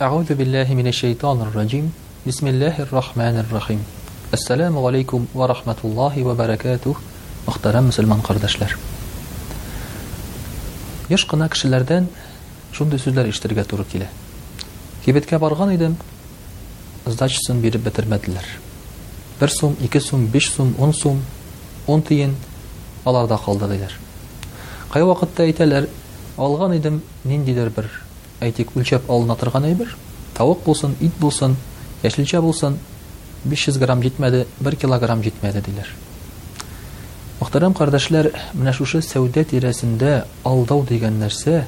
Аузу 0.00 0.36
биллахи 0.36 0.72
минаш 0.74 0.94
шайтанир 0.94 1.50
раджим. 1.52 1.92
Бисмиллахир 2.24 2.86
рахманир 2.92 3.44
рахим. 3.50 3.84
Ассаламу 4.30 4.86
алейкум 4.86 5.26
ва 5.34 5.48
рахматуллахи 5.48 6.20
ва 6.20 6.34
баракатух. 6.36 7.00
Мөхтәрәм 7.46 7.86
мусламан 7.90 8.20
кардәшләр. 8.22 8.76
Яш 11.08 11.24
кына 11.26 11.48
кешеләрдән 11.50 12.06
шундый 12.72 13.00
сүзләр 13.00 13.30
ишетергә 13.32 13.64
туры 13.64 13.86
килә. 13.90 14.06
Кибеткә 15.04 15.38
барган 15.40 15.74
идем, 15.74 15.96
сдачасын 17.04 17.58
биреп 17.60 17.82
бетермәделәр. 17.82 18.44
1 19.40 19.48
сум, 19.48 19.74
2 19.82 19.98
сум, 20.00 20.28
5 20.28 20.48
сум, 20.54 20.74
10 20.78 20.92
сум, 20.92 21.22
10 21.88 22.34
аларда 23.04 23.36
калды 23.36 23.66
диләр. 23.66 23.92
Кай 24.92 25.02
вакытта 25.02 25.42
әйтәләр, 25.42 25.88
алган 26.36 26.76
идем, 26.76 27.02
ниндидер 27.24 27.70
әйтик, 28.44 28.70
үлчәп 28.76 29.08
алына 29.10 29.36
торган 29.38 29.64
әйбер, 29.66 29.94
тавык 30.36 30.60
булсын, 30.64 30.94
ит 31.02 31.14
булсын, 31.18 31.56
яшелчә 32.04 32.40
булсын, 32.40 32.76
500 33.48 33.78
грамм 33.82 34.02
җитмәде, 34.02 34.46
1 34.62 34.76
килограмм 34.78 35.22
җитмәде 35.22 35.60
диләр. 35.66 35.90
Мөхтәрәм 37.40 37.74
кардәшләр, 37.78 38.30
менә 38.58 38.72
шушы 38.78 39.02
сәүдә 39.02 39.44
тирәсендә 39.50 40.12
алдау 40.46 40.84
дигән 40.86 41.18
нәрсә 41.22 41.64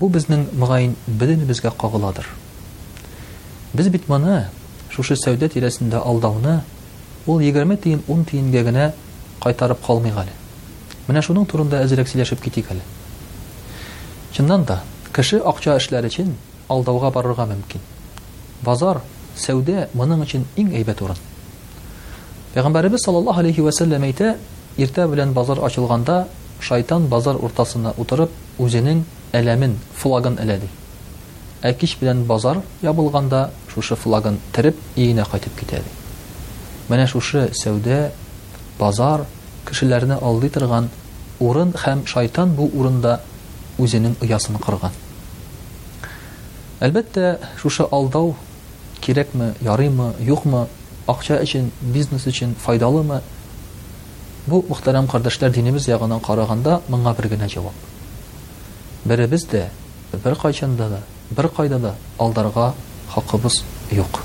бу 0.00 0.08
безнең 0.08 0.46
мөгаен 0.60 0.94
бізге 1.48 1.68
қағыладыр. 1.78 2.24
Біз 3.74 3.88
бит 3.88 4.08
моны 4.08 4.48
шушы 4.90 5.14
сәүдә 5.16 5.48
тирәсендә 5.54 6.00
алдауны 6.00 6.62
ол 7.26 7.40
20 7.40 7.76
тиен 7.82 8.00
10 8.08 8.24
тиенгә 8.30 8.62
генә 8.64 8.92
кайтарып 9.42 9.82
қалмай 9.84 10.12
гале. 10.14 10.32
Менә 11.08 11.20
шуның 11.22 11.46
турында 11.46 11.82
әзерлек 11.84 12.08
сөйләшеп 12.08 12.40
китик 12.42 12.70
әле 12.72 12.80
кеше 15.12 15.40
акча 15.44 15.74
эшләр 15.76 16.06
өчен 16.06 16.34
алдауга 16.68 17.10
барырга 17.10 17.46
мөмкин. 17.50 17.80
Базар, 18.62 19.00
сәүдә 19.38 19.88
моның 19.96 20.22
өчен 20.24 20.44
иң 20.56 20.72
әйбәт 20.80 21.00
урын. 21.02 21.18
Пәйгамбәрбез 22.54 23.04
саллаллаһу 23.04 23.40
алейхи 23.42 23.60
ва 23.64 23.72
сәлләм 23.74 24.04
әйтә, 24.10 24.34
иртә 24.78 25.06
белән 25.10 25.32
базар 25.34 25.58
ачылганда 25.66 26.26
шайтан 26.62 27.06
базар 27.08 27.36
уртасына 27.38 27.94
утырып 27.98 28.30
үзенең 28.58 29.02
әләмен, 29.32 29.76
флагын 29.96 30.38
әләди. 30.42 30.68
Ә 31.62 31.74
белән 31.74 32.24
базар 32.24 32.62
ябылганда 32.82 33.50
шушы 33.74 33.96
флагын 33.96 34.38
тирип 34.52 34.76
иенә 34.96 35.26
кайтып 35.30 35.58
китәди. 35.58 35.90
Менә 36.88 37.06
шушы 37.06 37.50
сәүдә 37.64 38.10
базар 38.78 39.26
кешеләрне 39.68 40.18
алдый 40.22 40.50
торган 40.50 40.88
урын 41.40 41.72
һәм 41.84 42.06
шайтан 42.06 42.50
бу 42.56 42.70
урында 42.74 43.20
үзенең 43.80 44.14
оясын 44.24 44.58
кырган. 44.60 44.92
Әлбәттә, 46.84 47.36
шушы 47.60 47.84
алдау 47.88 48.34
кирәкме, 49.04 49.50
ярыймы, 49.64 50.10
юкмы, 50.28 50.66
акча 51.08 51.38
өчен, 51.42 51.70
бизнес 51.80 52.26
өчен 52.28 52.52
файдалымы? 52.64 53.20
Бу 54.48 54.60
мөхтәрәм 54.70 55.08
кардәшләр 55.10 55.52
динебез 55.52 55.88
ягына 55.90 56.20
караганда 56.24 56.78
миңа 56.88 57.12
бер 57.18 57.28
генә 57.34 57.48
җавап. 57.52 57.76
Беребез 59.04 59.44
дә, 59.48 59.66
бер 60.12 60.36
кайчанда 60.40 60.88
да, 60.92 61.00
бер 61.30 61.48
кайда 61.52 61.78
да 61.78 61.94
алдарга 62.18 62.72
хакыбыз 63.14 63.60
юк. 63.92 64.20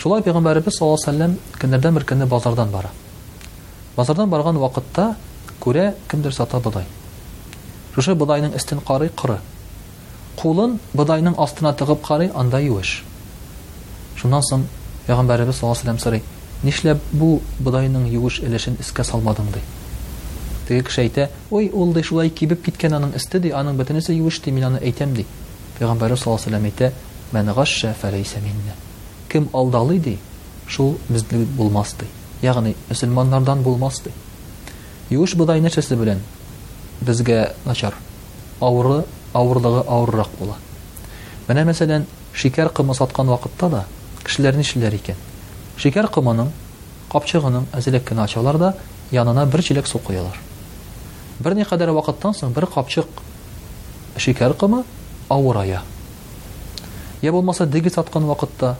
Шулай 0.00 0.22
пәйгамбәрбез 0.22 0.78
саллаллаһу 0.78 0.96
алейһи 0.96 1.10
ва 1.10 1.12
саллам 1.12 1.36
кинәрдән 1.60 1.98
бер 1.98 2.06
кинә 2.08 2.26
базардан 2.26 2.70
бара. 2.70 2.90
Базардан 3.96 4.30
барган 4.30 4.56
вакытта 4.58 5.14
күрә 5.60 5.92
кимдер 6.08 6.32
сатады 6.32 6.84
Шушы 7.94 8.14
бодайның 8.14 8.52
истен 8.54 8.78
қарай 8.86 9.10
қыры. 9.18 9.40
Қолын 10.38 10.76
бодайның 10.94 11.34
астына 11.42 11.72
тығып 11.78 12.04
қарай, 12.06 12.28
анда 12.38 12.60
юыш. 12.62 13.00
Шунан 14.20 14.44
соң 14.46 14.68
Пайғамбарыбыз 15.10 15.56
саллаллаһу 15.58 15.64
алейһи 15.64 15.80
ва 15.80 15.82
саллям 15.82 15.98
сорай: 15.98 16.22
"Нишләп 16.62 16.98
бу 17.18 17.40
бодайның 17.66 18.04
юыш 18.14 18.36
элешен 18.46 18.76
искә 18.78 19.02
салмадың?" 19.08 19.46
ди. 19.56 19.60
Тиге 20.68 20.84
кеше 20.84 21.02
әйтә: 21.02 21.28
"Ой, 21.50 21.70
ул 21.72 21.92
да 21.92 22.02
шулай 22.04 22.28
кибеп 22.30 22.62
киткән 22.64 22.92
аның 23.00 23.16
исте 23.16 23.40
ди, 23.40 23.48
аның 23.50 23.74
битенесә 23.80 24.12
юыш 24.14 24.38
ди, 24.44 24.50
мин 24.52 24.62
аны 24.68 24.78
әйтәм 24.78 25.12
ди." 25.14 25.26
Пайғамбары 25.80 26.16
саллаллаһу 26.16 26.54
алейһи 28.02 28.60
ва 28.62 28.74
Кем 29.28 29.48
алдалы 29.52 29.98
ди? 29.98 30.18
Шул 30.66 30.96
безлек 31.08 31.48
булмасты. 31.48 32.04
Ягъни 32.42 32.74
исламнардан 32.90 33.62
булмасты. 33.62 34.10
Юш 35.10 35.34
бодай 35.36 35.60
нәрсәсе 35.60 35.96
белән? 35.96 36.18
безгә 37.00 37.54
начар 37.64 37.94
авыры 38.60 39.04
авырлыгы 39.32 39.82
авыррак 39.88 40.32
була 40.38 40.56
менә 41.48 41.64
мәсәлән 41.70 42.04
шикәр 42.36 42.68
кымы 42.76 42.94
саткан 42.94 43.30
вакытта 43.32 43.70
да 43.72 43.84
кешеләр 44.24 44.58
нишлиләр 44.60 44.98
икән 44.98 45.16
шикәр 45.80 46.10
кымының 46.12 46.50
капчыгының 47.12 47.64
әзерлек 47.72 48.04
кенә 48.10 48.26
ачалар 48.28 48.58
да 48.60 48.72
янына 49.14 49.46
бер 49.48 49.62
чиләк 49.64 49.88
су 49.88 49.98
куялар 49.98 50.36
берникадәр 51.40 51.94
вакыттан 51.96 52.36
соң 52.36 52.52
бер 52.52 52.66
капчык 52.74 53.24
шикәр 54.20 54.52
кымы 54.54 54.84
авырая 55.28 55.80
йә 57.22 57.30
булмаса 57.32 57.66
диге 57.66 57.90
саткан 57.90 58.28
вакытта 58.28 58.76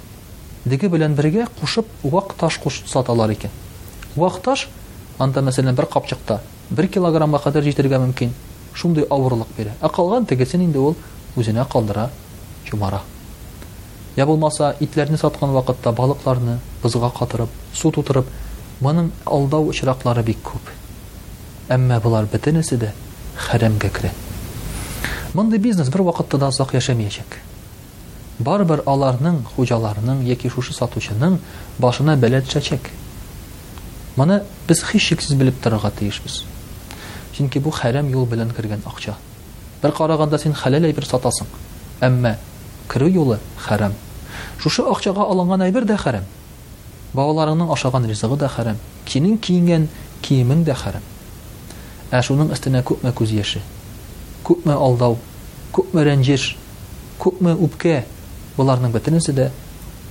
диге 0.66 0.88
белән 0.92 1.14
бергә 1.16 1.48
кушып 1.60 1.88
вак 2.02 2.34
таш 2.36 2.58
куш 2.60 2.82
саталар 2.86 3.32
икән 3.32 3.50
вак 4.16 4.42
таш 4.42 4.68
анда 5.18 5.40
мәсәлән 5.40 5.72
бер 5.74 5.86
капчыкта 5.86 6.42
бер 6.70 6.86
килограммға 6.86 7.40
қадар 7.46 7.64
жетергә 7.66 7.98
мүмкін 7.98 8.30
шундай 8.78 9.02
ауырлық 9.10 9.48
бере 9.56 9.72
ал 9.82 9.90
қалған 9.94 10.28
тігісін 10.30 10.62
инде 10.68 10.78
ол 10.78 10.92
өзіне 11.38 11.64
қалдыра 11.66 12.08
чумара. 12.64 13.00
я 14.16 14.24
болмаса 14.26 14.76
итлерді 14.80 15.16
сатқан 15.18 15.50
уақытта 15.50 15.90
балықтарды 15.90 16.58
бұзға 16.84 17.10
қатырып 17.10 17.50
су 17.74 17.90
тутырып, 17.90 18.26
мұның 18.82 19.10
алдау 19.26 19.72
шырақлары 19.74 20.22
бик 20.22 20.38
көп 20.46 20.70
әммә 21.74 21.98
бұлар 22.04 22.30
бітін 22.30 22.60
ісі 22.62 22.76
де 22.76 22.92
хәрәмге 23.50 23.90
кіре 23.90 24.12
бизнес 25.58 25.88
бір 25.90 26.04
уақытта 26.06 26.38
да 26.38 26.52
ұзақ 26.54 26.74
яшамайшек 26.76 27.40
бар 28.38 28.62
аларның 28.86 29.42
хожаларының 29.56 30.22
яки 30.28 30.46
шушы 30.48 30.72
сатушының 30.72 31.40
башына 31.80 32.14
бәле 32.16 32.42
түсәчәк 32.46 32.92
біз 34.16 34.84
хиш 34.92 35.02
шексіз 35.10 35.34
біліп 35.36 35.58
тұрырға 35.64 35.90
чөнки 37.36 37.60
бу 37.62 37.70
хәрәм 37.74 38.08
юл 38.12 38.26
белән 38.28 38.50
кергән 38.56 38.82
акча 38.86 39.14
бер 39.82 39.94
караганда 39.96 40.38
син 40.38 40.54
хәләл 40.62 40.86
әйбер 40.90 41.06
сатасың 41.06 41.48
әмма 42.06 42.34
керү 42.90 43.08
юлы 43.14 43.38
хәрәм 43.66 43.94
шушы 44.62 44.82
акчага 44.90 45.26
алынган 45.32 45.64
әйбер 45.66 45.86
дә 45.88 45.96
хәрәм 46.02 46.26
бабаларыңның 47.14 47.72
ашаган 47.74 48.06
ризыгы 48.10 48.36
да 48.40 48.48
хәрәм 48.54 48.78
кинең 49.08 49.38
киенгән 49.46 49.88
киемең 50.26 50.64
дә 50.66 50.76
хәрәм 50.82 51.06
ә 52.10 52.22
шуның 52.26 52.52
өстенә 52.54 52.82
күпме 52.90 53.12
күз 53.18 53.32
яше 53.36 53.62
күпме 54.46 54.74
алдау 54.74 55.18
күпме 55.74 56.04
рәнҗеш 56.10 56.50
күпме 57.22 57.54
үпкә 57.68 58.02
боларның 58.56 58.94
бөтенесе 58.96 59.32
дә 59.36 59.50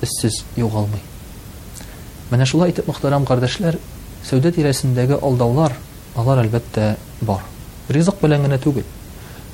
эзсез 0.03 0.43
югалмый 0.55 1.03
менә 2.31 2.45
шулай 2.45 2.71
итеп 2.71 2.87
мөхтәрәм 2.89 3.25
кардәшләр 3.27 3.79
сәүдә 4.29 4.53
тирәсендәге 4.55 5.17
алдаулар 5.23 5.73
алар 6.19 6.43
әлбәттә 6.43 6.91
бар. 7.27 7.43
Ризык 7.89 8.19
белән 8.21 8.43
генә 8.47 8.57
түгел. 8.61 8.85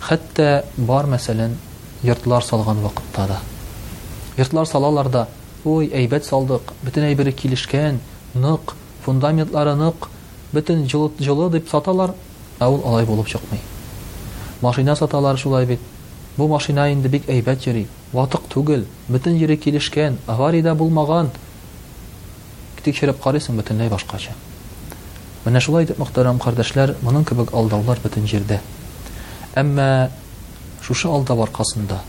Хәтта 0.08 0.64
бар 0.78 1.08
мәсәлән, 1.09 1.53
йортлар 2.03 2.44
салган 2.46 2.81
вакытта 2.84 3.26
да. 3.29 3.38
Йортлар 4.38 4.66
салалар 4.67 5.09
да, 5.09 5.28
"Ой, 5.66 5.88
әйбәт 5.94 6.26
салдык, 6.28 6.73
бүтән 6.84 7.08
әйбере 7.09 7.32
килешкән, 7.32 8.00
нык, 8.34 8.76
фундаментлары 9.06 9.76
нык, 9.76 10.09
бүтән 10.53 10.85
жылы 10.88 11.12
җылы 11.20 11.50
дип 11.52 11.70
саталар, 11.70 12.14
ә 12.59 12.66
алай 12.66 13.06
булып 13.06 13.28
чыкмый. 13.28 13.59
Машина 14.62 14.96
саталар 14.96 15.38
шулай 15.38 15.66
бит. 15.66 15.79
Бу 16.38 16.47
машина 16.47 16.91
инде 16.91 17.08
бик 17.09 17.26
әйбәт 17.29 17.66
йөри, 17.67 17.88
ватык 18.14 18.41
түгел, 18.50 18.85
бүтән 19.09 19.40
җире 19.40 19.58
килешкән, 19.58 20.17
аварияда 20.28 20.76
булмаган. 20.76 21.29
Тикшереп 22.85 23.20
карасаң, 23.22 23.56
бүтәнләй 23.58 23.90
башкача. 23.90 24.32
Менә 25.46 25.59
шулай 25.62 25.86
итеп, 25.86 26.00
мөхтәрәм 26.02 26.40
кардәшләр, 26.42 26.96
моның 27.06 27.26
кебек 27.30 27.52
алдаулар 27.53 28.00
бөтен 28.02 28.24
җирдә. 28.30 28.56
Әмма 29.62 30.08
шушы 30.82 31.06
алда 31.08 31.36
бар 31.38 31.52
касында 31.53 32.00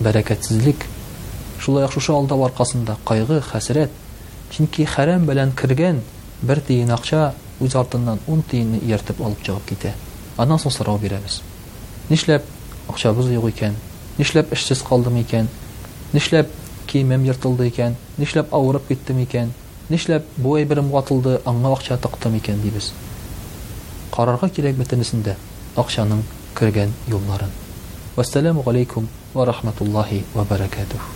бәрәкәтсезлек, 0.00 0.86
шулай 1.60 1.84
ук 1.84 1.92
шушы 1.92 2.14
алда 2.16 2.38
бар 2.40 2.54
касында 2.56 2.94
кайгы, 3.04 3.42
хәсрәт, 3.50 3.92
чөнки 4.54 4.86
харам 4.88 5.26
белән 5.28 5.52
кергән 5.60 5.98
бер 6.40 6.62
тиен 6.64 6.94
акча 6.96 7.34
үз 7.60 7.76
артыннан 7.76 8.22
10 8.30 8.46
тиенне 8.48 8.80
йертип 8.88 9.20
алып 9.20 9.44
чыгып 9.44 9.68
китә. 9.74 9.92
Аннан 10.38 10.56
соң 10.58 10.72
сорау 10.72 10.96
бирәбез. 10.96 11.42
Нишләп 12.08 12.48
акчабыз 12.88 13.28
юк 13.34 13.50
икән? 13.52 13.76
Нишләп 14.16 14.56
эшсез 14.56 14.80
калдым 14.82 15.20
икән? 15.20 15.52
Нишләп 16.16 16.48
киемем 16.86 17.28
йыртылды 17.28 17.68
икән? 17.68 17.98
Нишләп 18.16 18.56
авырып 18.56 18.88
киттем 18.88 19.20
икән? 19.20 19.52
нишләп 19.90 20.26
бу 20.44 20.54
әйберем 20.58 20.88
ватылды 20.94 21.34
аңа 21.50 21.70
акча 21.76 21.96
тыктым 22.06 22.36
икән 22.40 22.62
дибез 22.64 22.88
карарга 24.16 24.48
кирәк 24.56 24.80
бетенесендә 24.80 25.36
акчаның 25.82 26.24
кергән 26.60 26.94
юлларын 27.14 27.54
вассаламу 28.16 28.66
алейкум 28.74 29.06
ва 29.34 29.46
рахматуллахи 29.52 30.24
ва 30.34 30.48
баракатух 30.54 31.14